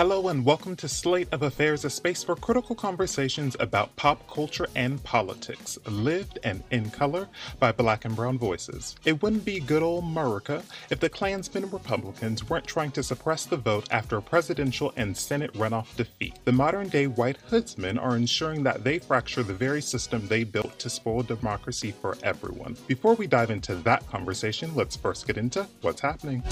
[0.00, 4.66] Hello and welcome to Slate of Affairs, a space for critical conversations about pop culture
[4.74, 8.96] and politics, lived and in color by black and brown voices.
[9.04, 13.58] It wouldn't be good old America if the Klansmen Republicans weren't trying to suppress the
[13.58, 16.38] vote after a presidential and Senate runoff defeat.
[16.46, 20.78] The modern day white hoodsmen are ensuring that they fracture the very system they built
[20.78, 22.74] to spoil democracy for everyone.
[22.86, 26.42] Before we dive into that conversation, let's first get into what's happening.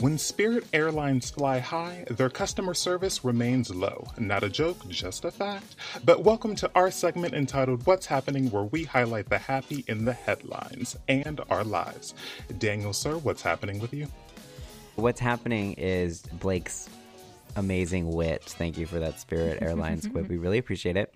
[0.00, 4.06] When Spirit Airlines fly high, their customer service remains low.
[4.16, 5.76] Not a joke, just a fact.
[6.06, 10.14] But welcome to our segment entitled What's Happening, where we highlight the happy in the
[10.14, 12.14] headlines and our lives.
[12.58, 14.06] Daniel, sir, what's happening with you?
[14.94, 16.88] What's happening is Blake's
[17.56, 18.42] amazing wit.
[18.44, 20.28] Thank you for that Spirit Airlines quip.
[20.28, 21.14] We really appreciate it.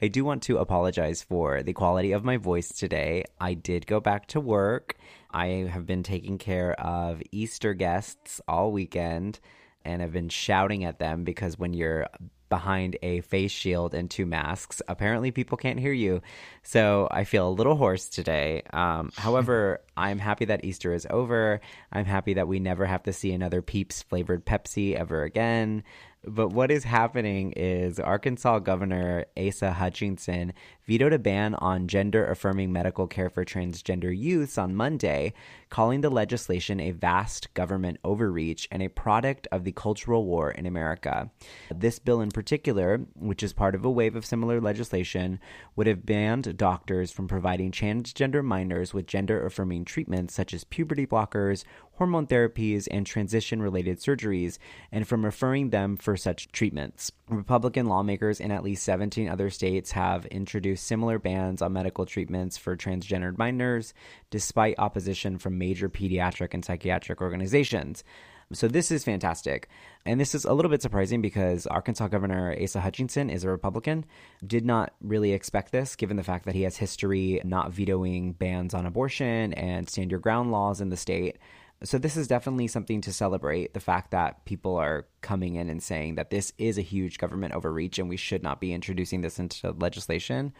[0.00, 3.24] I do want to apologize for the quality of my voice today.
[3.40, 4.94] I did go back to work
[5.32, 9.40] I have been taking care of Easter guests all weekend
[9.84, 12.06] and I've been shouting at them because when you're
[12.50, 16.20] behind a face shield and two masks, apparently people can't hear you.
[16.62, 18.62] So I feel a little hoarse today.
[18.72, 21.60] Um, however, I'm happy that Easter is over.
[21.92, 25.84] I'm happy that we never have to see another Peeps flavored Pepsi ever again.
[26.22, 30.52] But what is happening is Arkansas Governor Asa Hutchinson
[30.90, 35.32] vetoed a ban on gender affirming medical care for transgender youths on Monday,
[35.68, 40.66] calling the legislation a vast government overreach and a product of the cultural war in
[40.66, 41.30] America.
[41.72, 45.38] This bill in particular, which is part of a wave of similar legislation,
[45.76, 51.06] would have banned doctors from providing transgender minors with gender affirming treatments such as puberty
[51.06, 54.58] blockers, hormone therapies, and transition related surgeries,
[54.90, 57.12] and from referring them for such treatments.
[57.28, 62.56] Republican lawmakers in at least 17 other states have introduced similar bans on medical treatments
[62.56, 63.94] for transgendered minors,
[64.30, 68.04] despite opposition from major pediatric and psychiatric organizations.
[68.52, 69.68] So this is fantastic.
[70.04, 74.04] And this is a little bit surprising because Arkansas Governor Asa Hutchinson is a Republican.
[74.44, 78.74] Did not really expect this given the fact that he has history not vetoing bans
[78.74, 81.38] on abortion and stand your ground laws in the state.
[81.82, 85.82] So this is definitely something to celebrate the fact that people are coming in and
[85.82, 89.38] saying that this is a huge government overreach and we should not be introducing this
[89.38, 90.52] into legislation.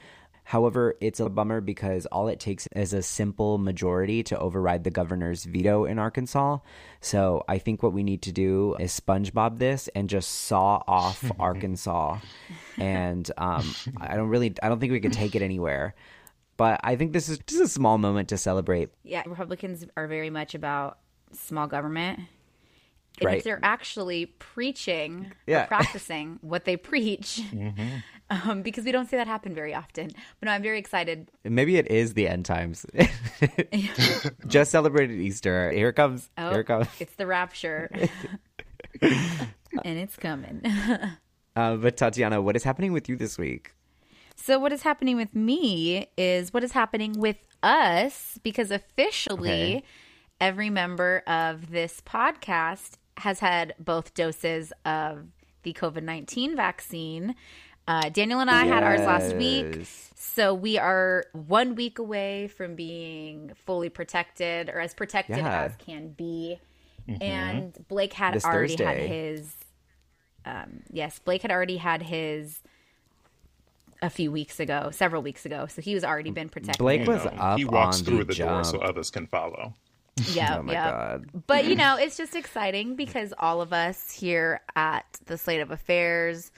[0.44, 4.91] However, it's a bummer because all it takes is a simple majority to override the
[4.91, 6.58] governor's veto in Arkansas.
[7.03, 11.31] So I think what we need to do is SpongeBob this and just saw off
[11.38, 12.19] Arkansas.
[12.78, 15.94] And um, I don't really, I don't think we could take it anywhere.
[16.56, 18.88] But I think this is just a small moment to celebrate.
[19.02, 20.98] Yeah, Republicans are very much about
[21.32, 22.20] small government.
[23.18, 23.38] And Right.
[23.38, 25.64] if they're actually preaching Yeah.
[25.64, 28.48] or practicing what they preach, Mm-hmm.
[28.48, 30.06] um, because we don't see that happen very often.
[30.38, 31.28] But no, I'm very excited.
[31.44, 32.86] Maybe it is the end times.
[34.46, 35.70] just celebrated Easter.
[35.70, 36.30] Here it comes.
[36.38, 36.88] Oh, Here it comes.
[36.98, 37.90] it's the rapture,
[39.02, 40.62] and it's coming.
[41.56, 43.74] Uh, but Tatiana, what is happening with you this week?
[44.36, 49.82] So, what is happening with me is what is happening with us because officially Okay.
[50.40, 55.26] Every member of this podcast has had both doses of
[55.62, 57.34] the COVID 19 vaccine.
[57.86, 59.86] Uh, Daniel and I had ours last week.
[60.14, 65.62] So, we are one week away from being fully protected or as protected Yeah.
[65.64, 66.60] as can be.
[67.20, 69.52] And Blake had This already had his.
[70.44, 72.60] Um, yes, Blake had already had his
[74.02, 75.66] a few weeks ago, several weeks ago.
[75.68, 76.78] So he was already been protected.
[76.78, 78.66] Blake You was know, up he walks on through the the, door jump.
[78.66, 79.74] so others can follow.
[80.32, 80.91] Yeah, Oh my yeah.
[80.91, 81.31] god.
[81.47, 85.70] But you know, it's just exciting because all of us here at the Slate of
[85.70, 86.50] Affairs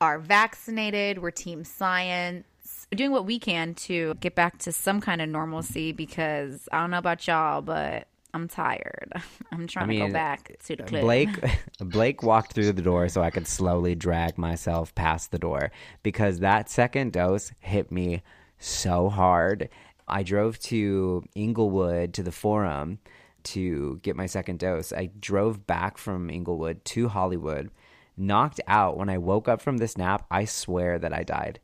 [0.00, 1.20] are vaccinated.
[1.22, 2.46] We're team science.
[2.92, 6.80] We're doing what we can to get back to some kind of normalcy because I
[6.80, 9.12] don't know about y'all, but I'm tired.
[9.52, 11.02] I'm trying to mean, go back to the clip.
[11.02, 11.30] Blake
[11.78, 15.70] Blake walked through the door so I could slowly drag myself past the door
[16.02, 18.22] because that second dose hit me
[18.58, 19.68] so hard.
[20.06, 22.98] I drove to Inglewood to the forum
[23.44, 24.92] to get my second dose.
[24.92, 27.70] I drove back from Inglewood to Hollywood,
[28.16, 28.96] knocked out.
[28.96, 31.60] When I woke up from this nap, I swear that I died.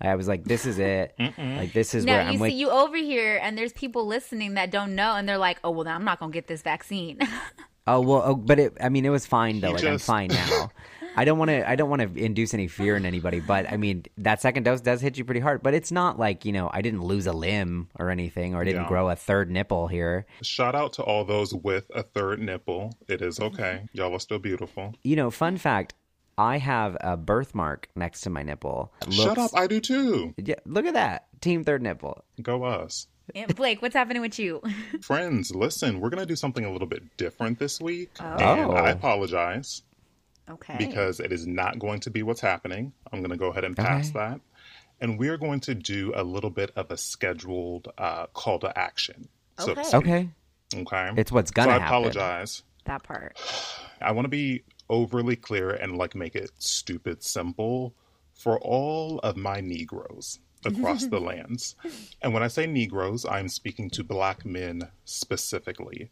[0.00, 1.14] I was like, "This is it.
[1.38, 4.06] Like this is Now where I'm You see like." you over here, and there's people
[4.06, 6.62] listening that don't know, and they're like, "Oh well, then I'm not gonna get this
[6.62, 7.18] vaccine."
[7.84, 8.76] Oh well, oh, but it.
[8.80, 9.68] I mean, it was fine though.
[9.68, 10.70] He Like I'm fine now.
[11.16, 11.68] I don't want to.
[11.68, 13.40] I don't want to induce any fear in anybody.
[13.40, 15.62] But I mean, that second dose does hit you pretty hard.
[15.62, 18.64] But it's not like you know, I didn't lose a limb or anything, or I
[18.64, 18.88] didn't Yeah.
[18.88, 20.26] grow a third nipple here.
[20.42, 22.96] Shout out to all those with a third nipple.
[23.08, 23.54] It is mm-hmm.
[23.54, 23.82] okay.
[23.92, 24.94] Y'all are still beautiful.
[25.02, 25.94] You know, fun fact:
[26.38, 28.92] I have a birthmark next to my nipple.
[29.10, 30.34] Shut up, I do too.
[30.38, 31.26] Yeah, look at that.
[31.40, 32.24] Team third nipple.
[32.40, 33.06] Go us.
[33.34, 34.60] And Blake, what's happening with you?
[35.02, 38.10] Friends, listen, we're going to do something a little bit different this week.
[38.18, 38.24] Oh.
[38.24, 38.92] And I Oh.
[38.92, 39.82] apologize
[40.50, 40.76] Okay.
[40.78, 42.92] because it is not going to be what's happening.
[43.12, 44.18] I'm going to go ahead and pass Okay.
[44.18, 44.40] that.
[45.00, 49.28] And we're going to do a little bit of a scheduled uh, call to action.
[49.58, 49.82] So Okay.
[49.82, 49.94] speak.
[49.94, 50.28] Okay.
[50.74, 51.10] Okay.
[51.16, 51.86] It's what's so gonna I happen.
[51.88, 52.62] apologize.
[52.84, 53.36] that part.
[54.00, 57.94] I want to be overly clear and like make it stupid simple
[58.34, 61.76] for all of my Negroes across the lands.
[62.20, 66.10] And when I say Negroes, I'm speaking to black men specifically.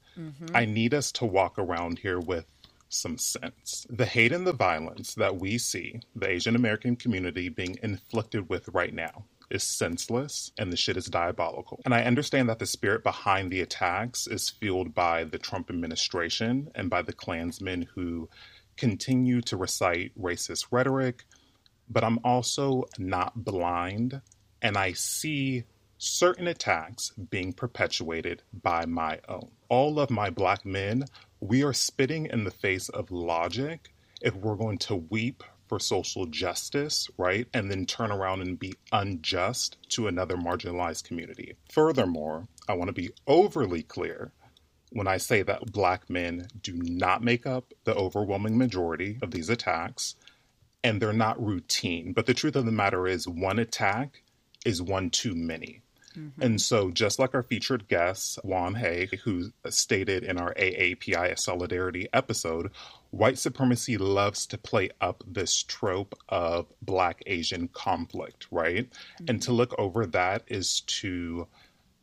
[0.55, 2.47] I need us to walk around here with
[2.91, 3.87] some sense.
[3.89, 8.69] The hate and the violence that we see the Asian American community being inflicted with
[8.69, 11.81] right now is senseless and the shit is diabolical.
[11.85, 16.71] And I understand that the spirit behind the attacks is fueled by the Trump administration
[16.75, 18.29] and by the Klansmen who
[18.77, 21.25] continue to recite racist rhetoric,
[21.89, 24.21] but I'm also not blind
[24.63, 25.65] and I see
[25.99, 29.51] certain attacks being perpetuated by my own.
[29.69, 31.05] All of my black men,
[31.41, 36.27] we are spitting in the face of logic if we're going to weep for social
[36.27, 37.47] justice, right?
[37.55, 41.55] And then turn around and be unjust to another marginalized community.
[41.71, 44.33] Furthermore, I want to be overly clear
[44.93, 49.49] when I say that black men do not make up the overwhelming majority of these
[49.49, 50.17] attacks
[50.83, 52.13] and they're not routine.
[52.13, 54.23] But the truth of the matter is, one attack
[54.65, 55.83] is one too many.
[56.17, 56.43] Mm-hmm.
[56.43, 62.09] And so, just like our featured guest, Juan Hay, who stated in our AAPI Solidarity
[62.13, 62.73] episode,
[63.11, 68.89] white supremacy loves to play up this trope of Black Asian conflict, right?
[69.29, 69.57] And to mm-hmm.
[69.57, 71.47] look over that is to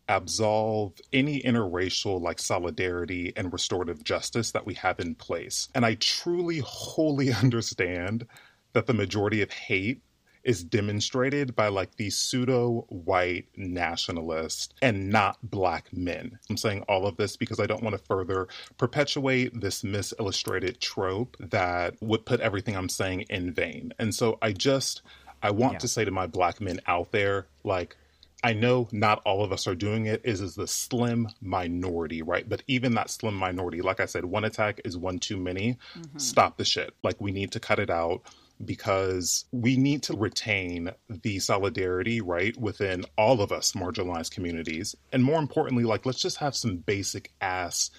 [0.10, 5.68] absolve any interracial like solidarity and restorative justice that we have in place.
[5.76, 8.26] And I truly, wholly understand
[8.74, 10.02] that the majority of hate
[10.48, 16.40] is demonstrated by like these pseudo white nationalists and not black men.
[16.50, 18.48] I'm saying all of this because I don't want to further
[18.78, 23.94] perpetuate this misillustrated trope that would put everything I'm saying in vain.
[24.00, 25.02] And so I just
[25.44, 25.80] I want Yeah.
[25.80, 27.98] to say to my black men out there like
[28.42, 30.22] I know not all of us are doing it.
[30.24, 32.48] Is is the slim minority, right?
[32.48, 35.78] But even that slim minority, like I said, one attack is one too many.
[35.98, 36.20] Mm-hmm.
[36.20, 36.94] Stop the shit.
[37.04, 38.22] Like we need to cut it out
[38.64, 44.96] because we need to retain the solidarity, right, within all of us marginalized communities.
[45.12, 47.92] And more importantly, like let's just have some basic ass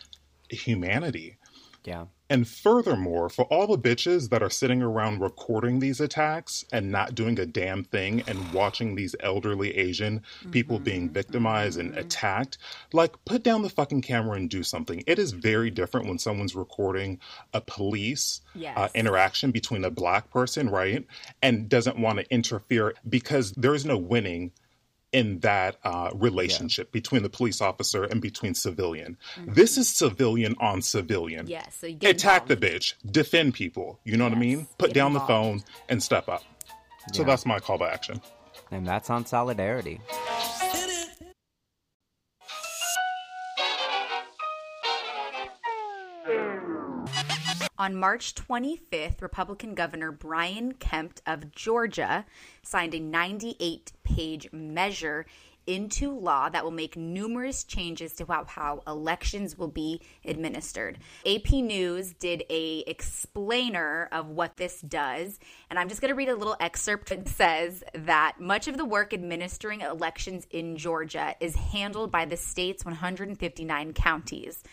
[0.50, 1.36] humanity.
[1.84, 2.06] Yeah.
[2.30, 7.14] And furthermore, for all the bitches that are sitting around recording these attacks and not
[7.14, 12.58] doing a damn thing and watching these elderly Asian people being victimized and attacked,
[12.92, 15.02] like put down the fucking camera and do something.
[15.06, 17.18] It is very different when someone's recording
[17.54, 18.42] a police
[18.76, 21.06] uh, interaction between a black person, right?
[21.40, 24.52] And doesn't want to interfere because there is no winning
[25.12, 29.16] in that uh, relationship between the police officer and between civilian.
[29.46, 31.46] This is civilian on civilian.
[31.46, 31.76] Yes.
[31.80, 32.94] So you get Attack the bitch.
[33.10, 34.00] Defend people.
[34.04, 34.66] You know what I mean?
[34.78, 36.42] Put down the phone and step up.
[37.12, 38.20] So that's my call to action.
[38.70, 40.00] And that's on solidarity.
[47.80, 52.26] On March 25th, Republican Governor Brian Kemp of Georgia
[52.60, 55.26] signed a 98 page measure
[55.68, 60.98] into law that will make numerous changes to how, how elections will be administered.
[61.24, 65.38] AP News did a explainer of what this does,
[65.70, 68.84] and I'm just going to read a little excerpt that says that much of the
[68.84, 74.64] work administering elections in Georgia is handled by the state's 159 counties.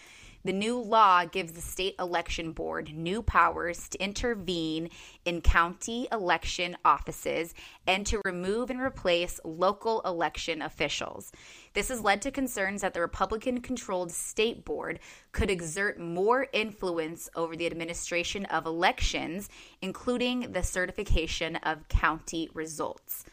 [0.45, 4.91] The new law gives the state election board new powers to intervene
[5.25, 7.55] in county election offices
[7.87, 11.31] and to remove and replace local election officials.
[11.73, 14.99] This has led to concerns that the Republican controlled state board
[15.31, 19.49] could exert more influence over the administration of elections,
[19.81, 23.25] including the certification of county results.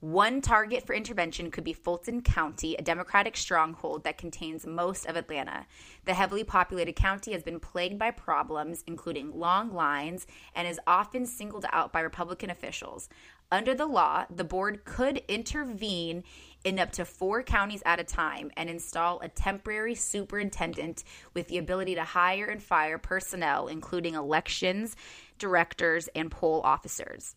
[0.00, 5.16] One target for intervention could be Fulton County, a Democratic stronghold that contains most of
[5.16, 5.66] Atlanta.
[6.04, 10.24] The heavily populated county has been plagued by problems, including long lines,
[10.54, 13.08] and is often singled out by Republican officials.
[13.50, 16.22] Under the law, the board could intervene
[16.62, 21.02] in up to four counties at a time and install a temporary superintendent
[21.34, 24.94] with the ability to hire and fire personnel, including elections,
[25.38, 27.34] directors, and poll officers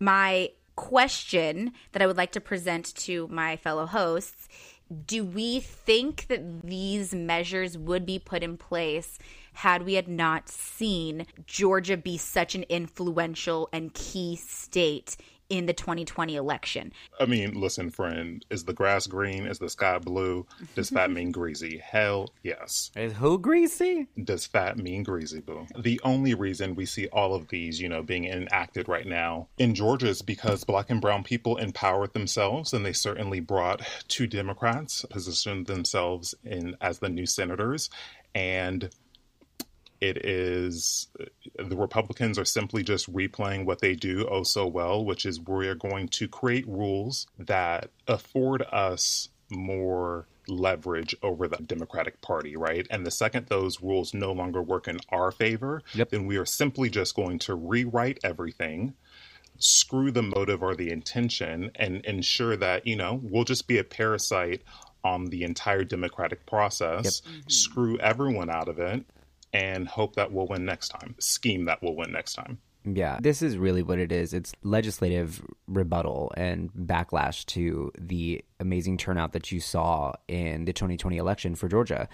[0.00, 4.48] my question that I would like to present to my fellow hosts.
[5.06, 9.18] Do we think that these measures would be put in place
[9.54, 15.16] had we had not seen Georgia be such an influential and key state
[15.48, 16.92] in the 2020 election.
[17.18, 19.46] I mean, listen, friend, is the grass green?
[19.46, 20.46] Is the sky blue?
[20.74, 21.78] Does fat mean greasy?
[21.78, 22.90] Hell yes.
[22.96, 24.06] Is who greasy?
[24.22, 25.66] Does fat mean greasy, boo?
[25.78, 29.74] The only reason we see all of these, you know, being enacted right now in
[29.74, 35.04] Georgia is because black and brown people empowered themselves and they certainly brought two Democrats,
[35.08, 37.88] positioned themselves in as the new senators.
[38.34, 38.90] And
[40.00, 41.08] it is
[41.56, 45.74] the Republicans are simply just replaying what they do oh so well, which is we're
[45.74, 52.86] going to create rules that afford us more leverage over the Democratic Party, right?
[52.90, 56.10] And the second those rules no longer work in our favor, Yep.
[56.10, 58.94] then we are simply just going to rewrite everything,
[59.58, 63.84] screw the motive or the intention, and ensure that, you know, we'll just be a
[63.84, 64.62] parasite
[65.04, 69.04] on the entire democratic process, screw everyone out of it,
[69.52, 71.14] and hope that we'll win next time.
[71.18, 72.58] Scheme that we'll win next time.
[72.84, 74.32] Yeah, this is really what it is.
[74.32, 81.16] It's legislative rebuttal and backlash to the amazing turnout that you saw in the 2020
[81.16, 82.08] election for Georgia.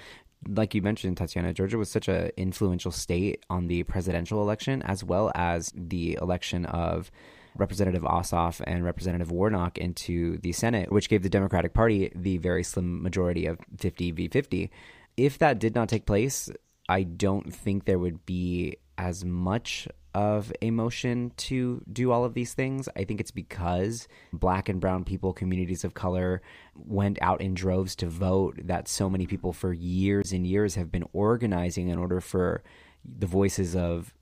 [0.49, 5.05] Like you mentioned, Tatiana, Georgia was such an influential state on the presidential election as
[5.05, 7.11] well as the election of
[7.57, 12.65] Representative Ossoff and Representative Warnock into the Senate, which gave the Democratic Party the very
[12.65, 14.71] slim majority of 50 v 50.
[15.17, 16.51] If that did not take place,
[16.89, 22.35] I don't think there would be as much of a motion to do all of
[22.35, 22.89] these things.
[22.97, 26.41] I think it's because black and brown people, communities of color,
[26.77, 30.93] went out in droves to vote that so many people for years and years have
[30.93, 32.63] been organizing in order for
[33.05, 34.15] the voices of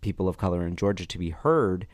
[0.00, 1.86] people of color in Georgia to be heard.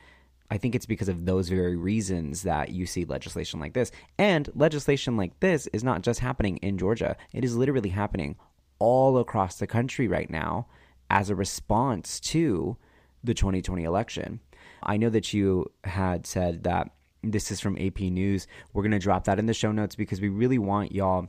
[0.50, 3.90] I think it's because of those very reasons that you see legislation like this.
[4.18, 8.36] And legislation like this is not just happening in Georgia, it is literally happening
[8.78, 10.66] all across the country right now
[11.10, 12.76] as a response to
[13.22, 14.40] the 2020 election.
[14.82, 16.90] I know that you had said that
[17.22, 18.46] this is from AP News.
[18.72, 21.28] We're going to drop that in the show notes because we really want y'all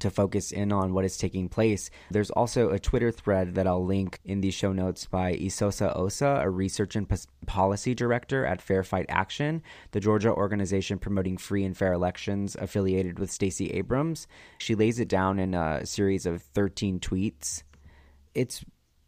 [0.00, 1.90] to focus in on what is taking place.
[2.10, 6.40] There's also a Twitter thread that I'll link in the show notes by Isosa Osa,
[6.42, 7.06] a research and
[7.46, 13.18] policy director at Fair Fight Action, the Georgia organization promoting free and fair elections affiliated
[13.18, 14.26] with Stacey Abrams.
[14.58, 17.62] She lays it down in a series of 13 tweets.
[18.34, 18.64] It's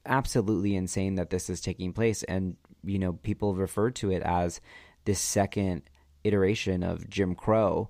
[0.07, 4.61] absolutely insane that this is taking place and you know people refer to it as
[5.07, 5.83] this second
[6.25, 7.89] iteration of Jim Crow.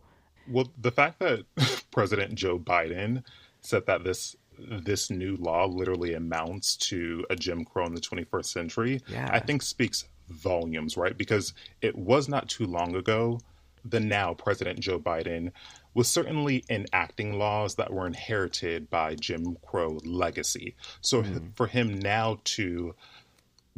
[0.50, 1.44] Well, the fact that
[1.90, 3.22] President Joe Biden
[3.60, 8.46] said that this this new law literally amounts to a Jim Crow in the 21st
[8.46, 9.28] century, Yeah.
[9.32, 11.18] I think speaks volumes, right?
[11.18, 13.40] Because it was not too long ago
[13.84, 15.52] the now President Joe Biden
[15.92, 20.74] was certainly enacting laws that were inherited by Jim Crow legacy.
[21.02, 21.50] So mm-hmm.
[21.54, 22.94] for him now to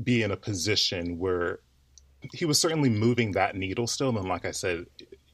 [0.02, 1.61] be in a position where
[2.32, 4.16] he was certainly moving that needle still.
[4.16, 4.87] And like I said,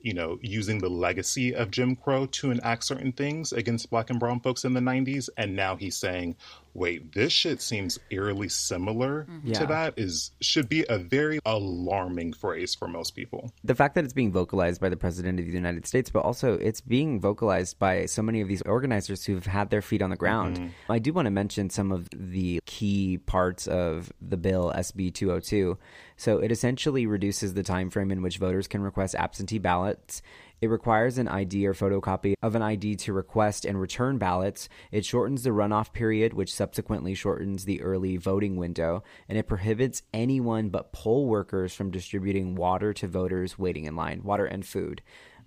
[0.03, 4.21] you know, using the legacy of Jim Crow to enact certain things against black and
[4.21, 5.29] brown folks in the 90s.
[5.37, 6.37] And now he's saying,
[6.75, 9.49] wait, this shit seems eerily similar mm-hmm.
[9.49, 9.59] Yeah.
[9.61, 13.53] to that is should be a very alarming phrase for most people.
[13.65, 16.55] the fact that it's being vocalized by the president of the United States, but also
[16.55, 20.17] it's being vocalized by so many of these organizers who've had their feet on the
[20.17, 20.57] ground.
[20.57, 20.93] Mm-hmm.
[20.93, 25.79] I do want to mention some of the key parts of the bill SB 202.
[26.17, 30.23] So it essentially reduces the time frame in which voters can request absentee ballots.
[30.63, 34.69] It requires an ID or photocopy of an ID to request and return ballots.
[34.93, 39.03] It shortens the runoff period, which subsequently shortens the early voting window.
[39.29, 44.23] And it prohibits anyone but poll workers from distributing water to voters waiting in line,
[44.23, 45.03] water and food.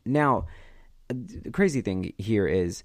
[0.06, 0.48] Now,
[1.08, 2.84] the crazy thing here is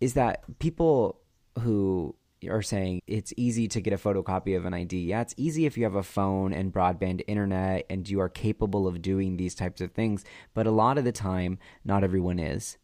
[0.00, 1.20] is that people
[1.58, 2.14] who
[2.46, 4.98] are saying it's easy to get a photocopy of an ID.
[5.00, 8.86] Yeah, it's easy if you have a phone and broadband internet and you are capable
[8.86, 12.78] of doing these types of things, but a lot of the time not everyone is.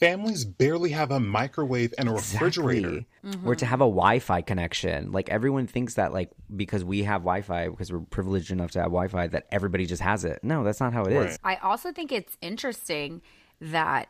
[0.00, 3.04] Families barely have a microwave and a refrigerator.
[3.24, 3.48] Exactly.
[3.48, 5.12] Or to have a Wi-Fi connection.
[5.12, 8.88] Like everyone thinks that like because we have Wi-Fi because we're privileged enough to have
[8.88, 10.40] Wi-Fi that everybody just has it.
[10.42, 11.38] No, that's not how it is.
[11.42, 11.58] Right.
[11.60, 13.22] I also think it's interesting
[13.60, 14.08] that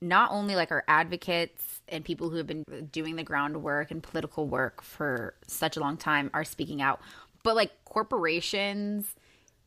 [0.00, 4.46] not only like our advocates and people who have been doing the groundwork and political
[4.46, 7.00] work for such a long time are speaking out,
[7.42, 9.14] but like corporations,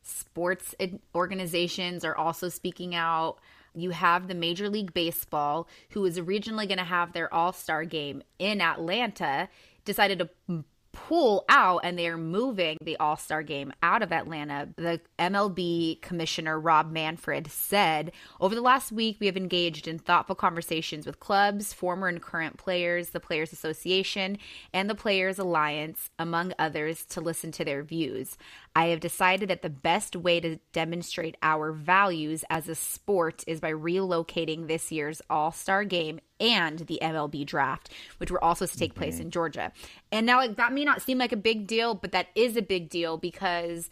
[0.02, 0.74] sports
[1.14, 3.38] organizations are also speaking out.
[3.74, 7.84] You have the Major League Baseball, who was originally going to have their All Star
[7.84, 9.48] game in Atlanta,
[9.84, 10.64] decided to
[10.94, 14.68] pull out and they are moving the All Star game out of Atlanta.
[14.76, 20.34] The MLB commissioner, Rob Manfred, said Over the last week, we have engaged in thoughtful
[20.34, 24.38] conversations with clubs, former and current players, the Players Association,
[24.72, 28.36] and the Players Alliance, among others, to listen to their views.
[28.76, 33.60] I have decided that the best way to demonstrate our values as a sport is
[33.60, 38.76] by relocating this year's All Star game and the MLB draft, which were also to
[38.76, 39.00] take mm-hmm.
[39.00, 39.72] place in Georgia.
[40.10, 42.62] And now, like, that may not seem like a big deal, but that is a
[42.62, 43.90] big deal because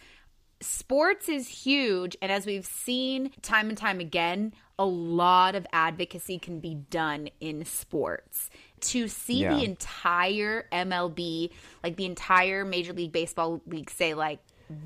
[0.61, 2.17] sports is huge.
[2.21, 7.29] And as we've seen time and time again, a lot of advocacy can be done
[7.41, 8.51] in sports.
[8.81, 9.55] To see Yeah.
[9.55, 11.51] the entire MLB,
[11.85, 14.41] like the entire Major League Baseball league, say, like,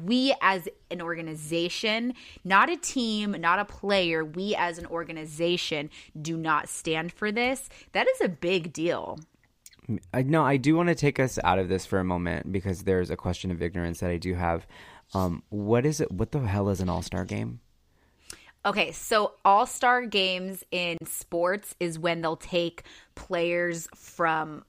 [0.04, 2.14] we as an organization,
[2.44, 5.90] not a team, not a player, we as an organization
[6.20, 7.68] do not stand for this.
[7.92, 9.18] That is a big deal.
[10.12, 12.82] I no, I do want to take us out of this for a moment because
[12.82, 14.66] there's a question of ignorance that I do have.
[15.14, 16.10] Um, what is it?
[16.10, 17.60] What the hell is an all star game?
[18.64, 22.82] Okay, so all star games in sports is when they'll take
[23.14, 24.64] players from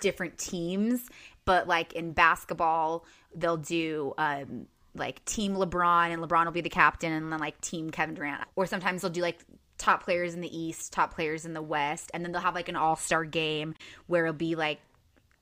[0.00, 1.08] different teams,
[1.48, 6.68] but like in basketball, they'll do um, like team LeBron and LeBron will be the
[6.68, 8.42] captain, and then like team Kevin Durant.
[8.54, 9.38] Or sometimes they'll do like
[9.78, 12.68] top players in the East, top players in the West, and then they'll have like
[12.68, 13.74] an all star game
[14.08, 14.78] where it'll be like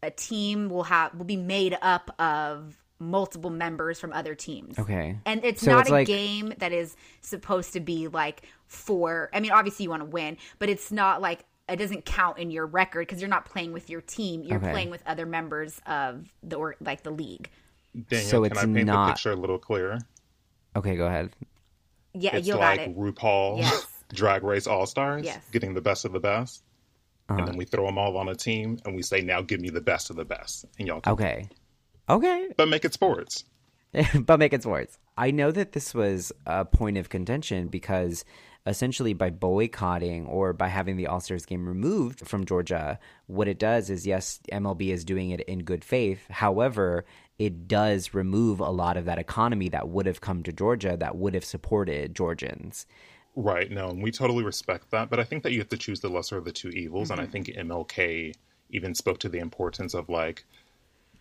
[0.01, 4.79] a team will have will be made up of multiple members from other teams.
[4.79, 5.19] Okay.
[5.27, 9.29] And it's So not it's a like- game that is supposed to be like for
[9.33, 12.51] I mean obviously you want to win, but it's not like it doesn't count in
[12.51, 14.43] your record because you're not playing with your team.
[14.43, 14.71] You're Okay.
[14.71, 17.51] playing with other members of the or like the league.
[18.09, 19.99] Daniel, So can it's I paint not- the picture a little clearer?
[20.77, 21.31] Okay, go ahead.
[22.13, 22.97] Yeah, It's you like got it.
[22.97, 23.87] RuPaul Yes.
[24.13, 25.49] Drag Race All Stars, Yes.
[25.51, 26.63] getting the best of the best.
[27.29, 27.39] Uh-huh.
[27.41, 29.69] And then we throw them all on a team and we say, now give me
[29.71, 30.65] the best of the best.
[30.79, 31.49] And y'all can, Okay.
[32.09, 32.49] Okay.
[32.57, 33.45] but make it sports.
[34.21, 34.99] but make it sports.
[35.17, 38.25] I know that this was a point of contention because
[38.67, 43.59] essentially by boycotting or by having the All Stars game removed from Georgia, what it
[43.59, 46.29] does is yes, MLB is doing it in good faith.
[46.29, 47.05] However,
[47.39, 51.17] it does remove a lot of that economy that would have come to Georgia that
[51.17, 52.87] would have supported Georgians.
[53.37, 53.71] Right.
[53.71, 55.11] No, and we totally respect that.
[55.11, 57.11] But I think that you have to choose the lesser of the two evils.
[57.11, 57.21] Mm-hmm.
[57.21, 58.35] And I think MLK
[58.71, 60.45] even spoke to the importance of like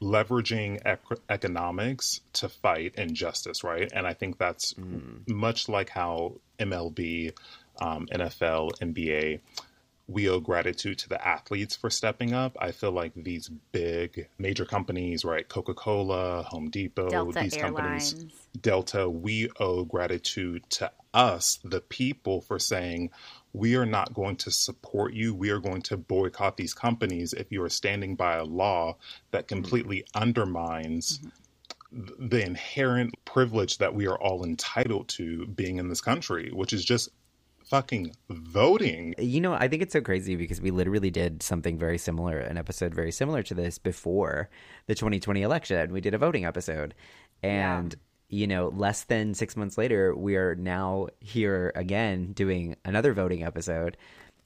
[0.01, 3.91] leveraging ec- economics to fight injustice, right?
[3.93, 5.27] And I think that's Mm.
[5.27, 7.31] much like how MLB,
[7.79, 9.39] um, NFL, NBA,
[10.08, 12.55] we owe gratitude to the athletes for stepping up.
[12.60, 15.47] I feel like these big major companies, right?
[15.47, 18.13] Coca Cola, Home Depot, Delta these companies,
[18.60, 23.10] Delta, we owe gratitude to us, the people, for saying,
[23.55, 25.33] we are not going to support you.
[25.33, 28.97] We are going to boycott these companies if you are standing by a law
[29.31, 29.55] that mm-hmm.
[29.55, 32.05] completely undermines mm-hmm.
[32.05, 36.73] th- the inherent privilege that we are all entitled to being in this country, which
[36.73, 37.09] is just
[37.65, 39.15] fucking voting.
[39.17, 42.57] You know, I think it's so crazy because we literally did something very similar, an
[42.57, 44.49] episode very similar to this before
[44.87, 45.91] the 2020 election.
[45.91, 46.93] We did a voting episode.
[47.41, 47.95] And,
[48.29, 53.43] you know, less than six months later, we are now here again doing another voting
[53.43, 53.97] episode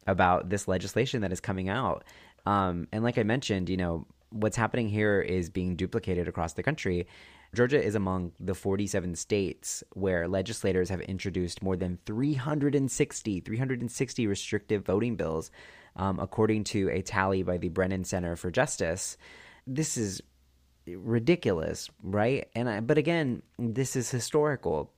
[0.08, 2.04] about this legislation that is coming out.
[2.46, 6.64] Um, and like I mentioned, you know, what's happening here is being duplicated across the
[6.64, 7.08] country.
[7.56, 14.86] Georgia is among the 47 states where legislators have introduced more than 360, 360 restrictive
[14.86, 15.50] voting bills,
[15.96, 19.18] um, according to a tally by the Brennan Center for Justice.
[19.66, 20.22] This is
[20.96, 22.48] ridiculous, right?
[22.56, 24.92] And I, but again, this is historical.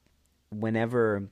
[0.50, 1.30] Whenever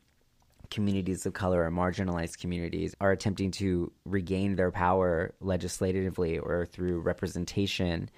[0.72, 7.00] communities of color or marginalized communities are attempting to regain their power legislatively or through
[7.00, 8.10] representation,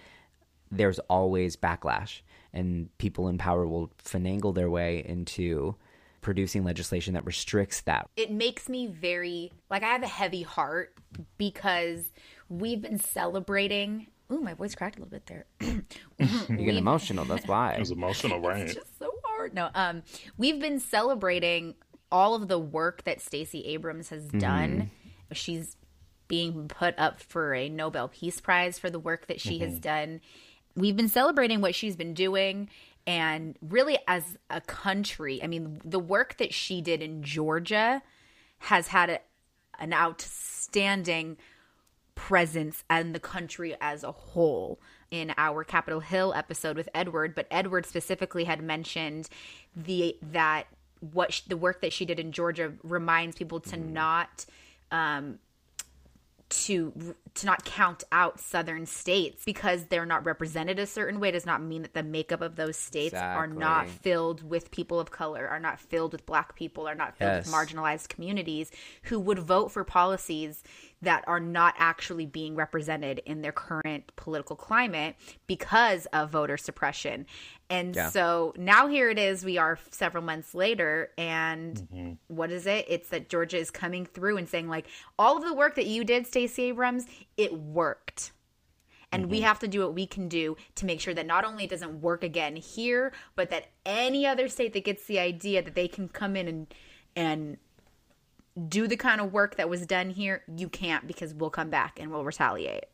[0.69, 2.21] there's always backlash,
[2.53, 5.75] and people in power will finagle their way into
[6.21, 8.07] producing legislation that restricts that.
[8.15, 10.93] it makes me very like I have a heavy heart
[11.37, 12.11] because
[12.47, 14.07] we've been celebrating.
[14.31, 15.45] Ooh, my voice cracked a little bit there.
[16.49, 17.73] You get emotional, that's why.
[17.73, 18.61] It was emotional, right?
[18.61, 19.53] It's just so hard.
[19.53, 20.03] No, um,
[20.37, 21.75] we've been celebrating
[22.11, 24.91] all of the work that Stacey Abrams has done.
[25.31, 25.77] She's
[26.27, 30.21] being put up for a Nobel Peace Prize for the work that she has done.
[30.75, 32.69] We've been celebrating what she's been doing.
[33.07, 38.01] And really, as a country, I mean, the work that she did in Georgia
[38.59, 39.19] has had a,
[39.79, 41.37] an outstanding
[42.15, 44.79] presence and the country as a whole.
[45.09, 49.27] In our Capitol Hill episode with Edward, but Edward specifically had mentioned
[49.75, 50.67] the that
[51.01, 54.45] what sh- the work that she did in Georgia reminds people to not
[54.89, 55.39] um,
[56.47, 61.45] to to not count out southern states because they're not represented a certain way does
[61.45, 65.47] not mean that the makeup of those states are not filled with people of color,
[65.47, 68.71] are not filled with black people, are not filled with marginalized communities
[69.03, 70.63] who would vote for policies
[71.01, 75.15] that are not actually being represented in their current political climate
[75.47, 77.25] because of voter suppression.
[77.71, 78.09] And Yeah.
[78.09, 82.11] so now here it is, we are several months later, and mm-hmm.
[82.27, 82.85] what is it?
[82.89, 86.03] It's that Georgia is coming through and saying, like, all of the work that you
[86.03, 87.05] did, Stacey Abrams,
[87.37, 88.31] it worked.
[89.13, 89.45] And we mm-hmm.
[89.45, 92.01] have to do what we can do to make sure that not only it doesn't
[92.01, 96.07] work again here, but that any other state that gets the idea that they can
[96.07, 96.73] come in and
[97.15, 97.57] and
[98.69, 101.99] do the kind of work that was done here, you can't because we'll come back
[101.99, 102.85] and we'll retaliate.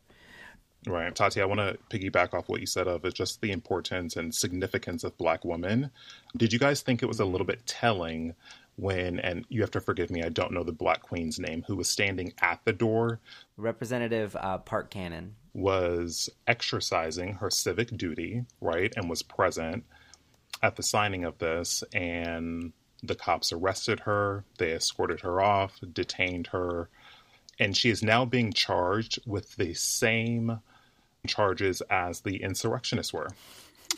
[0.86, 1.14] Right.
[1.14, 5.04] Tati, I want to piggyback off what you said of just the importance and significance
[5.04, 5.90] of Black women.
[6.36, 8.34] Did you guys think it was a little bit telling
[8.78, 11.74] when, and you have to forgive me, I don't know the Black Queen's name, who
[11.74, 13.20] was standing at the door,
[13.56, 15.34] Representative uh, Park Cannon.
[15.52, 19.84] was exercising her civic duty, right, and was present
[20.62, 26.46] at the signing of this, and the cops arrested her, they escorted her off, detained
[26.48, 26.88] her,
[27.58, 30.60] and she is now being charged with the same
[31.26, 33.28] charges as the insurrectionists were.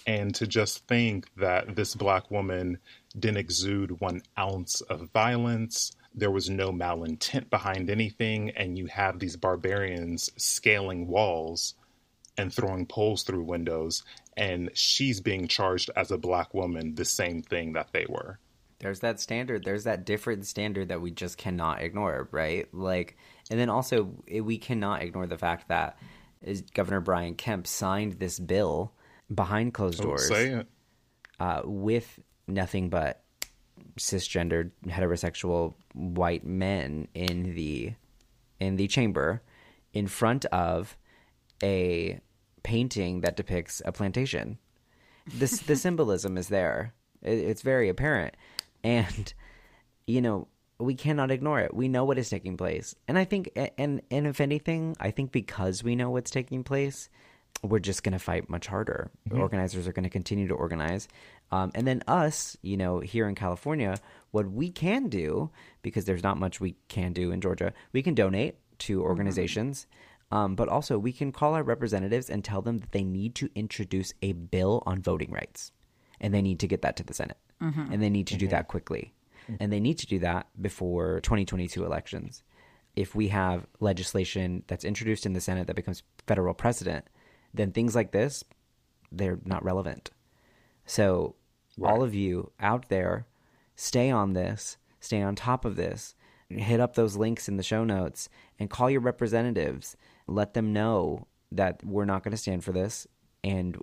[0.07, 2.79] And to just think that this black woman
[3.19, 9.19] didn't exude one ounce of violence, there was no malintent behind anything, and you have
[9.19, 11.75] these barbarians scaling walls
[12.37, 14.03] and throwing poles through windows,
[14.37, 18.39] and she's being charged as a black woman the same thing that they were.
[18.79, 19.65] There's that standard.
[19.65, 22.67] There's that different standard that we just cannot ignore, right?
[22.73, 23.19] Like,
[23.51, 24.11] and then also
[24.41, 25.99] we cannot ignore the fact that
[26.73, 28.95] Governor Brian Kemp signed this bill
[29.35, 30.67] behind closed doors Say it.
[31.39, 33.23] uh, with nothing but
[33.99, 37.95] cisgendered heterosexual white men in the
[38.59, 39.43] in the chamber
[39.93, 40.97] in front of
[41.63, 42.21] a
[42.63, 44.59] painting that depicts a plantation.
[45.27, 46.95] This the symbolism is there.
[47.23, 48.35] It, it's very apparent.
[48.85, 49.33] And
[50.07, 51.75] you know we cannot ignore it.
[51.75, 52.95] We know what is taking place.
[53.09, 57.09] And i think and and if anything i think because we know what's taking place
[57.63, 59.11] we're just going to fight much harder.
[59.29, 59.41] Mm-hmm.
[59.41, 61.09] Organizers are going to continue to organize.
[61.53, 63.99] Um, and then us you know here in california
[64.31, 65.51] what we can do
[65.83, 69.09] because there's not much we can do in georgia we can donate to mm-hmm.
[69.09, 69.89] organizations
[70.33, 73.51] um, but also we can call our representatives and tell them that they need to
[73.55, 75.73] introduce a bill on voting rights
[76.21, 77.39] and they need to get that to the senate.
[77.61, 77.93] Mm-hmm.
[77.93, 79.13] And they need to do that quickly.
[79.59, 82.45] And they need to do that before 2022 elections.
[82.95, 87.07] If we have legislation that's introduced in the senate that becomes federal precedent
[87.53, 88.45] then things like this
[89.13, 90.11] they're not relevant
[90.87, 91.35] so
[91.83, 93.27] all of you out there
[93.77, 96.15] stay on this stay on top of this
[96.49, 101.27] hit up those links in the show notes and call your representatives let them know
[101.53, 103.07] that we're not going to stand for this
[103.43, 103.81] and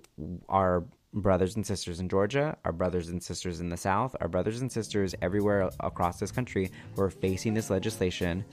[0.48, 4.60] our brothers and sisters in Georgia, our brothers and sisters in the South, our brothers
[4.60, 8.44] and sisters everywhere across this country who are facing this legislation,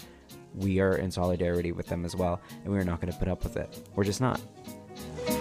[0.55, 3.27] we are in solidarity with them as well, and we are not going to put
[3.27, 3.87] up with it.
[3.95, 4.41] We're just not.
[4.95, 5.34] Thank you.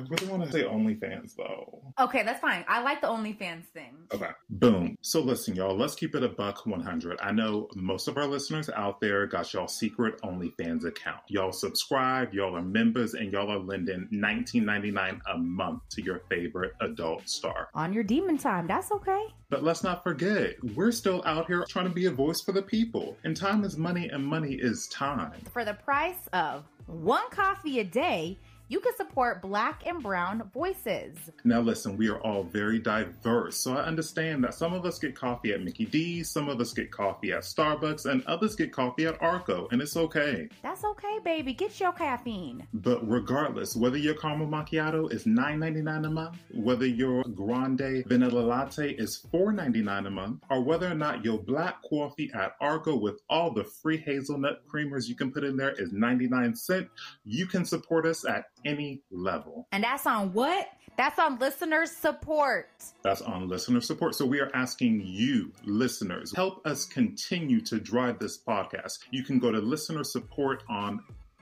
[0.00, 1.82] I really want to say OnlyFans though.
[1.98, 2.64] Okay, that's fine.
[2.68, 3.94] I like the OnlyFans thing.
[4.12, 4.30] Okay.
[4.48, 4.96] Boom.
[5.02, 7.18] So listen, y'all, let's keep it a buck 100.
[7.22, 11.20] I know most of our listeners out there got y'all secret OnlyFans account.
[11.28, 16.72] Y'all subscribe, y'all are members, and y'all are lending $19.99 a month to your favorite
[16.80, 17.68] adult star.
[17.74, 19.26] On your demon time, that's okay.
[19.50, 22.62] But let's not forget, we're still out here trying to be a voice for the
[22.62, 23.16] people.
[23.24, 25.32] And time is money, and money is time.
[25.52, 28.38] For the price of one coffee a day,
[28.70, 31.18] you can support black and brown voices.
[31.42, 35.16] Now, listen, we are all very diverse, so I understand that some of us get
[35.16, 39.06] coffee at Mickey D's, some of us get coffee at Starbucks, and others get coffee
[39.06, 40.48] at Arco, and it's okay.
[40.62, 41.52] That's okay, baby.
[41.52, 42.64] Get your caffeine.
[42.72, 48.92] But regardless, whether your caramel macchiato is $9.99 a month, whether your grande vanilla latte
[48.92, 53.52] is $4.99 a month, or whether or not your black coffee at Arco with all
[53.52, 56.88] the free hazelnut creamers you can put in there is 99 cents,
[57.24, 59.66] you can support us at any level.
[59.72, 60.68] And that's on what?
[60.96, 62.68] That's on listener support.
[63.02, 64.14] That's on listener support.
[64.14, 68.98] So we are asking you, listeners, help us continue to drive this podcast.
[69.10, 71.00] You can go to listener support on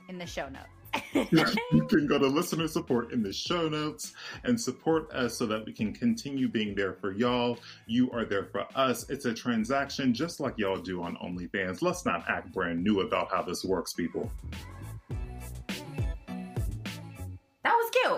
[0.09, 0.68] In the show notes.
[1.72, 5.64] you can go to listener support in the show notes and support us so that
[5.66, 7.59] we can continue being there for y'all.
[7.87, 9.09] You are there for us.
[9.11, 11.83] It's a transaction just like y'all do on OnlyFans.
[11.83, 14.31] Let's not act brand new about how this works, people.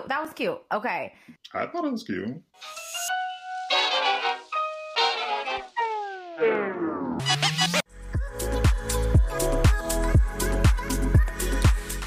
[0.01, 0.09] Cute.
[0.09, 0.61] That was cute.
[0.71, 1.13] Okay.
[1.53, 2.41] I thought it was cute.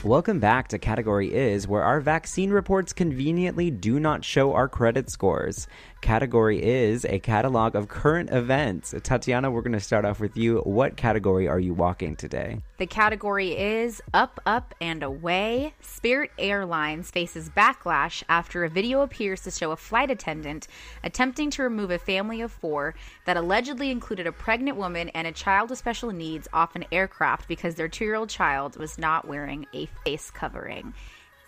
[0.04, 5.08] Welcome back to Category Is, where our vaccine reports conveniently do not show our credit
[5.08, 5.66] scores.
[6.04, 8.94] Category Is a catalog of current events.
[9.02, 10.58] Tatiana, we're going to start off with you.
[10.58, 12.60] What category are you walking today?
[12.76, 15.72] The category is Up, Up, and Away.
[15.80, 20.68] Spirit Airlines faces backlash after a video appears to show a flight attendant
[21.02, 25.32] attempting to remove a family of four that allegedly included a pregnant woman and a
[25.32, 29.26] child with special needs off an aircraft because their two year old child was not
[29.26, 30.92] wearing a face covering.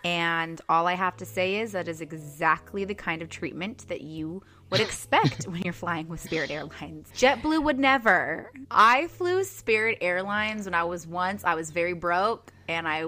[0.06, 4.02] And all I have to say is that is exactly the kind of treatment that
[4.02, 4.40] you
[4.70, 7.10] would expect when you're flying with Spirit Airlines.
[7.16, 8.52] JetBlue would never.
[8.70, 13.06] I flew Spirit Airlines when I was once, I was very broke and I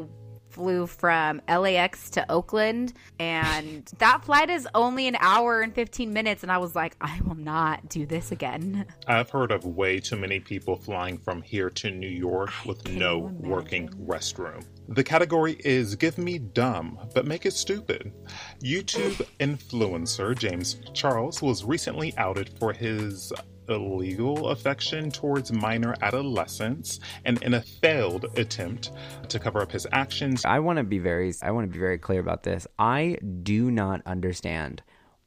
[0.58, 6.42] flew from LAX to Oakland and that flight is only an hour and 15 minutes
[6.42, 8.84] and I was like I will not do this again.
[9.06, 13.28] I've heard of way too many people flying from here to New York with no
[13.28, 13.48] imagine.
[13.48, 14.64] working restroom.
[14.88, 18.12] The category is Give Me Dumb, but Make It Stupid.
[18.60, 23.32] YouTube influencer James Charles was recently outed for his
[23.68, 28.92] illegal affection towards minor adolescents and in a failed attempt
[29.28, 31.98] to cover up his actions I want to be very I want to be very
[31.98, 32.66] clear about this.
[32.78, 34.82] I do not understand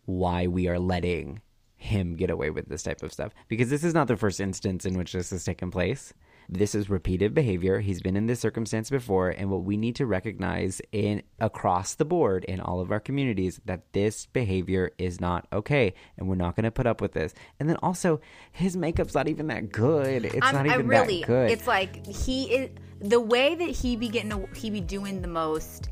[0.06, 1.42] why we are letting
[1.76, 4.86] him get away with this type of stuff because this is not the first instance
[4.86, 6.14] in which this has taken place.
[6.54, 7.80] This is repeated behavior.
[7.80, 12.04] He's been in this circumstance before and what we need to recognize in across the
[12.04, 16.58] board in all of our communities that this behavior is not okay and we're not
[16.58, 17.34] going to put up with this.
[17.62, 18.20] And then also
[18.52, 20.26] his makeup's not even that good.
[20.26, 21.52] It's I'm- not I even really, that good.
[21.52, 25.88] It's like he is the way that he be getting, he be doing the most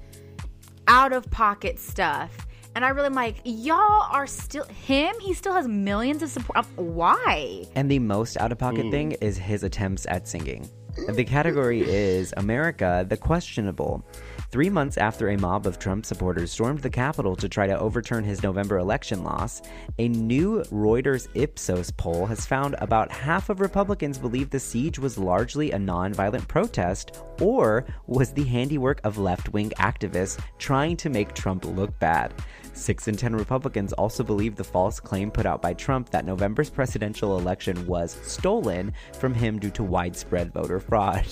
[0.90, 5.16] out of pocket stuff, and I really am like, y'all are still him.
[5.20, 6.58] He still has millions of support.
[6.58, 7.66] Um, Why?
[7.76, 10.70] And the most out of pocket thing is his attempts at singing.
[11.10, 14.06] The category is America the Questionable.
[14.52, 18.24] Three months after a mob of Trump supporters stormed the Capitol to try to overturn
[18.24, 19.62] his November election loss,
[20.00, 25.20] a new Reuters Ipsos poll has found about half of Republicans believe the siege was
[25.20, 31.36] largely a nonviolent protest or was the handiwork of left wing activists trying to make
[31.36, 32.34] Trump look bad.
[32.80, 36.70] Six in 10 Republicans also believe the false claim put out by Trump that November's
[36.70, 41.26] presidential election was stolen from him due to widespread voter fraud.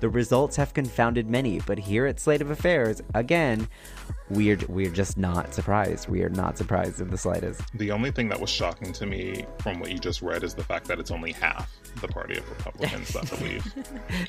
[0.00, 3.66] The results have confounded many, but here at Slate of Affairs, again,
[4.30, 6.08] we're, we're just not surprised.
[6.08, 7.62] We are not surprised in the slightest.
[7.76, 10.64] The only thing that was shocking to me from what you just read is the
[10.64, 13.66] fact that it's only half the party of Republicans that believe.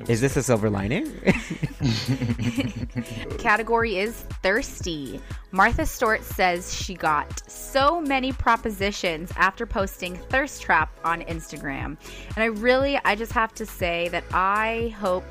[0.09, 1.05] Is this a silver lining?
[3.37, 5.21] Category is thirsty.
[5.51, 11.97] Martha Stewart says she got so many propositions after posting Thirst Trap on Instagram.
[12.35, 15.25] And I really, I just have to say that I hope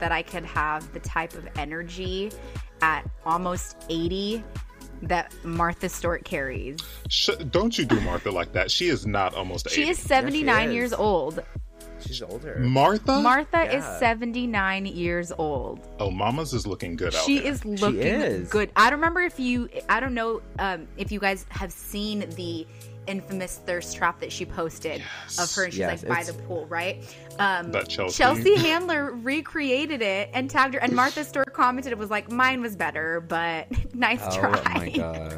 [0.00, 2.32] that I could have the type of energy
[2.86, 4.44] at almost 80
[5.02, 6.78] that Martha Stewart carries.
[7.08, 8.70] Sh- don't you do Martha like that?
[8.70, 9.74] She is not almost 80.
[9.74, 10.74] She is 79 is.
[10.74, 11.42] years old.
[12.00, 12.58] She's older.
[12.60, 13.20] Martha?
[13.20, 15.80] Martha is 79 years old.
[15.98, 17.52] oh, Mama's is looking good out She there.
[17.52, 18.48] is looking is.
[18.48, 18.70] good.
[18.76, 22.66] I don't remember if you, I don't know um, if you guys have seen the
[23.08, 25.02] infamous thirst trap that she posted
[25.38, 27.02] of her and she's Yes, like by the pool, right?
[27.38, 32.10] Um, That Chelsea- Handler recreated it and tagged her, and Martha Stewart commented it was
[32.10, 34.74] like, mine was better, but nice Oh try.
[34.74, 35.32] my god.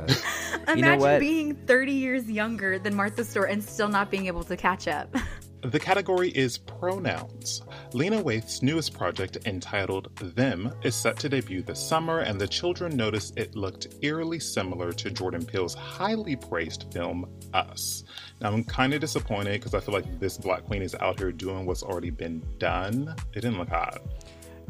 [0.68, 4.44] Imagine You know being 30 years younger than Martha Stewart and still not being able
[4.44, 5.14] to catch up.
[5.62, 7.62] The category is pronouns.
[7.92, 12.96] Lena Waithe's newest project, entitled Them, is set to debut this summer, and the children
[12.96, 18.04] noticed it looked eerily similar to Jordan Peele's highly praised film Us.
[18.40, 21.32] Now, I'm kind of disappointed because I feel like this Black Queen is out here
[21.32, 23.16] doing what's already been done.
[23.34, 24.00] It didn't look hot.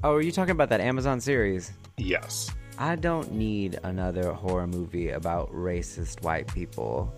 [0.02, 1.70] Oh, are you talking about that Amazon series?
[1.98, 2.50] Yes.
[2.78, 7.12] I don't need another horror movie about racist white people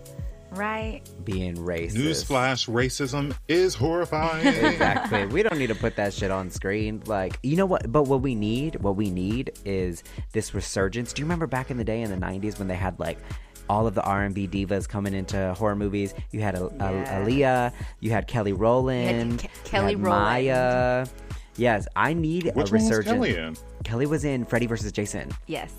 [0.51, 1.01] right?
[1.23, 1.95] being racist.
[1.95, 4.47] Newsflash racism is horrifying.
[4.65, 5.25] exactly.
[5.27, 7.01] We don't need to put that shit on screen.
[7.05, 7.91] Like, you know what?
[7.91, 11.13] But what we need, what we need is this resurgence.
[11.13, 13.17] Do you remember back in the day in the '90s when they had like
[13.69, 16.13] all of the R&B divas coming into horror movies?
[16.31, 20.23] You had a, a, Aaliyah, you had Kelly Rowland, Ke- Kelly Rowland.
[20.23, 21.05] Maya.
[21.57, 23.13] Yes, I need Which a one was resurgence.
[23.13, 23.55] Kelly in?
[23.83, 25.29] Kelly was in Freddy versus Jason.
[25.47, 25.73] Yes.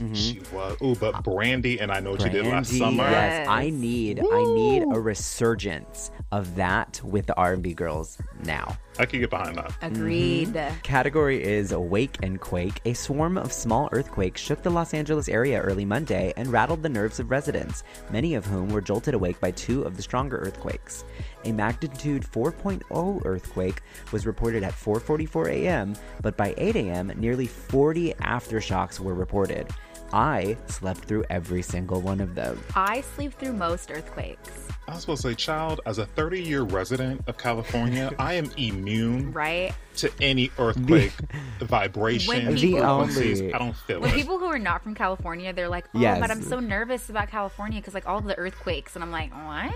[0.00, 0.14] Mm-hmm.
[0.14, 0.76] She was.
[0.80, 3.02] Oh, but Brandy and I know what you did last summer.
[3.04, 3.72] Yes, I Yes.
[3.74, 8.76] need I need a resurgence of that with the R&B girls now.
[8.98, 9.72] I could get behind that.
[9.82, 10.48] Agreed.
[10.48, 10.80] Mm-hmm.
[10.80, 12.80] Category is Wake and Quake.
[12.84, 16.88] A swarm of small earthquakes shook the Los Angeles area early Monday and rattled the
[16.88, 21.04] nerves of residents, many of whom were jolted awake by two of the stronger earthquakes.
[21.44, 23.82] A magnitude 4.0 earthquake
[24.12, 29.68] was reported at 4:44 a.m., but by 8 a.m., nearly 40 aftershocks were reported.
[30.12, 32.60] I slept through every single one of them.
[32.74, 34.50] I sleep through most earthquakes.
[34.88, 38.50] I was supposed to say, child, as a 30 year resident of California, I am
[38.56, 39.72] immune Right?
[39.96, 41.12] to any earthquake
[41.60, 44.14] vibration When people- The only- I don't feel When it.
[44.14, 46.18] people who are not from California, they're like, "Oh, Yes.
[46.20, 49.72] but I'm so nervous about California because like all the earthquakes," and I'm like, "What?"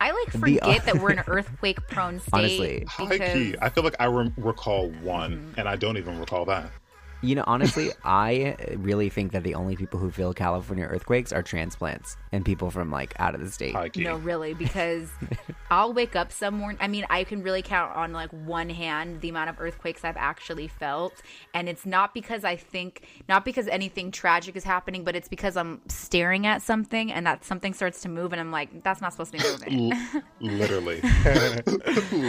[0.00, 2.84] I like The- forget that we're an earthquake-prone state Honestly.
[2.88, 3.54] High because key.
[3.60, 5.60] I feel like I rem- recall one, mm-hmm.
[5.60, 6.70] and I don't even recall that.
[7.20, 11.32] You know, honestly, I uh, really think that the only people who feel California earthquakes
[11.32, 13.74] are transplants and people from like out of the state.
[13.74, 14.04] High key.
[14.04, 15.10] no, really, because
[15.70, 16.78] I'll wake up some morning.
[16.80, 20.16] I mean, I can really count on like one hand the amount of earthquakes I've
[20.16, 21.14] actually felt,
[21.54, 25.56] and it's not because I think, not because anything tragic is happening, but it's because
[25.56, 29.12] I'm staring at something and that something starts to move, and I'm like, that's not
[29.12, 29.92] supposed to be moving.
[29.92, 31.00] L- literally.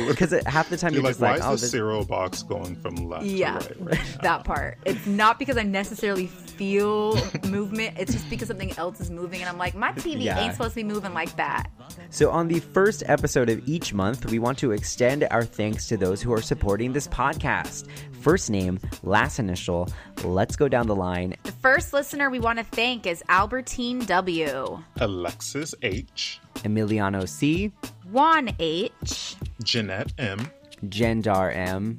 [0.09, 1.71] Because uh, half the time You're you're, like, just why like, is oh, the this,
[1.71, 3.97] cereal box going from left Yeah, to right?
[3.97, 4.77] right that part.
[4.85, 7.15] It's not because I necessarily feel
[7.47, 7.97] movement.
[7.99, 10.39] It's just because something else is moving, and I'm like, my TV Yeah.
[10.39, 11.69] ain't supposed to be moving like that.
[12.11, 15.97] So, on the first episode of each month, we want to extend our thanks to
[15.97, 17.87] those who are supporting this podcast.
[18.21, 19.89] First name, last initial.
[20.23, 21.35] Let's go down the line.
[21.43, 27.71] The first listener we want to thank is Albertine W, Alexis H, Emiliano C,
[28.11, 30.49] Juan H, Jeanette M,
[30.87, 31.95] Jendar M,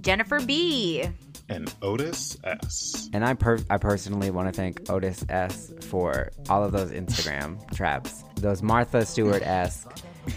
[0.00, 1.04] Jennifer B,
[1.48, 3.08] and Otis S.
[3.12, 7.58] and I per- I personally want to thank Otis S for all of those Instagram
[7.74, 9.90] traps, those Martha Stewart esque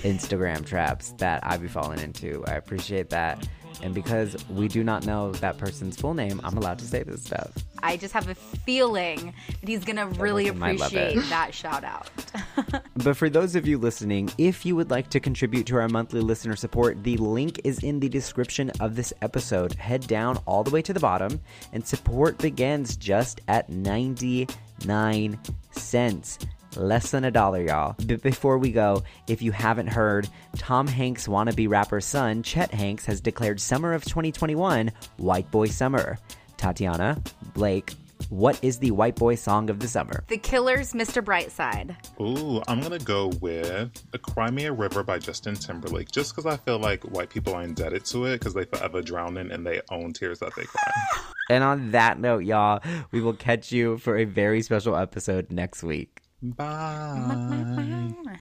[0.04, 2.44] Instagram traps that I be falling into.
[2.48, 3.48] I appreciate that.
[3.84, 7.24] And because we do not know that person's full name, I'm allowed to say this
[7.24, 7.52] stuff.
[7.84, 9.86] I just have a feeling that he's
[10.18, 11.12] really might love it.
[11.12, 12.10] appreciate that shout out.
[13.04, 16.20] But for those of you listening, if you would like to contribute to our monthly
[16.20, 19.74] listener support, the link is in the description of this episode.
[19.76, 21.40] Head down all the way to the bottom,
[21.74, 25.40] and support begins just at 99
[25.72, 26.40] cents.
[26.76, 27.96] Less than a dollar, y'all.
[28.06, 30.28] But before we go, if you haven't heard,
[30.58, 36.20] Tom Hanks' wannabe rapper son, Chet Hanks, has declared summer of 2021 White Boy Summer.
[36.58, 37.22] Tatiana,
[37.54, 37.94] Blake,
[38.30, 40.24] what is the white boy song of the summer?
[40.28, 41.24] the Killers, Mr.
[41.24, 41.96] Brightside.
[42.20, 46.52] Ooh, I'm gonna go with "A Cry Me a River" by Justin Timberlake, just because
[46.52, 49.82] I feel like white people are indebted to it because they forever drowning in their
[49.92, 50.92] own tears that they cry.
[51.50, 55.82] And on that note, y'all, we will catch you for a very special episode next
[55.82, 56.22] week.
[56.42, 58.38] Bye.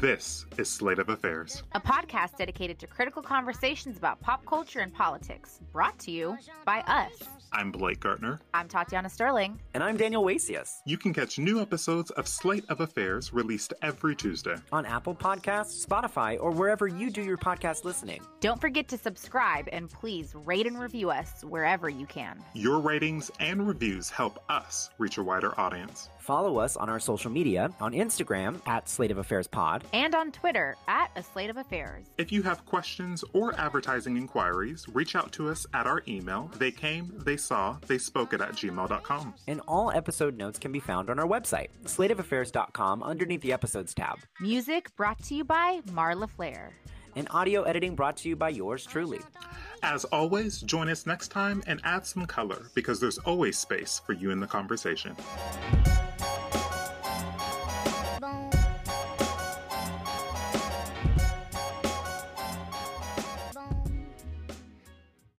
[0.00, 1.62] This is Slate of Affairs.
[1.72, 6.80] A podcast dedicated to critical conversations about pop culture and politics, brought to you by
[6.80, 7.12] us.
[7.52, 8.38] I'm Blake Gartner.
[8.52, 9.58] I'm Tatiana Sterling.
[9.72, 14.14] And I'm Daniel Wasius You can catch new episodes of Slate of Affairs released every
[14.14, 14.56] Tuesday.
[14.70, 18.20] on Apple Podcasts, Spotify, or wherever you do your podcast listening.
[18.40, 22.38] Don't forget to subscribe and please rate and review us wherever you can.
[22.52, 26.10] Your ratings and reviews help us reach a wider audience.
[26.26, 29.84] Follow us on our social media on Instagram at Slate of Affairs Pod.
[29.92, 32.04] And on Twitter at A Slate of Affairs.
[32.18, 36.72] If you have questions or advertising inquiries, reach out to us at our email, they
[36.72, 39.34] came, they saw, they spoke it at gmail.com.
[39.46, 44.18] And all episode notes can be found on our website, slateofaffairs.com, underneath the episodes tab.
[44.40, 46.72] Music brought to you by Marla Flair.
[47.16, 49.20] And audio editing brought to you by yours truly.
[49.82, 54.12] As always, join us next time and add some color because there's always space for
[54.12, 55.16] you in the conversation.